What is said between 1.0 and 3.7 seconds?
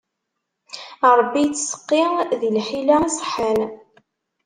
Ṛebbi ittseqqi di lḥila iṣeḥḥan.